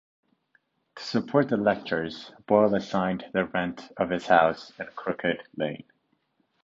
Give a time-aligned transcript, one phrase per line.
[0.95, 5.83] To support the lectures, Boyle assigned the rent of his house in Crooked Lane.